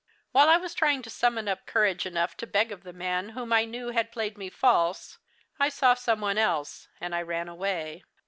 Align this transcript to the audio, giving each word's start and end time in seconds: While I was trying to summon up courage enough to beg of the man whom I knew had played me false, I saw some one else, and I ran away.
While 0.31 0.49
I 0.49 0.57
was 0.57 0.73
trying 0.73 1.03
to 1.03 1.11
summon 1.11 1.47
up 1.47 1.67
courage 1.67 2.07
enough 2.07 2.35
to 2.37 2.47
beg 2.47 2.71
of 2.71 2.81
the 2.81 2.91
man 2.91 3.29
whom 3.37 3.53
I 3.53 3.65
knew 3.65 3.89
had 3.89 4.11
played 4.11 4.35
me 4.35 4.49
false, 4.49 5.19
I 5.59 5.69
saw 5.69 5.93
some 5.93 6.21
one 6.21 6.39
else, 6.39 6.87
and 6.99 7.13
I 7.13 7.21
ran 7.21 7.47
away. 7.47 8.03